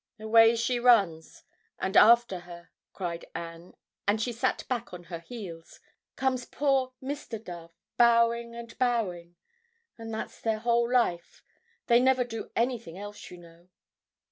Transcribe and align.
Away 0.19 0.55
she 0.55 0.79
runs, 0.79 1.43
and 1.77 1.95
after 1.95 2.39
her," 2.39 2.71
cried 2.91 3.23
Anne, 3.35 3.75
and 4.07 4.19
she 4.19 4.31
sat 4.33 4.67
back 4.67 4.93
on 4.95 5.03
her 5.03 5.19
heels, 5.19 5.79
"comes 6.15 6.43
poor 6.43 6.93
Mr. 7.03 7.37
Dove, 7.37 7.77
bowing 7.97 8.55
and 8.55 8.75
bowing... 8.79 9.35
and 9.99 10.11
that's 10.11 10.41
their 10.41 10.57
whole 10.57 10.91
life. 10.91 11.43
They 11.85 11.99
never 11.99 12.23
do 12.23 12.49
anything 12.55 12.97
else, 12.97 13.29
you 13.29 13.37
know." 13.37 13.69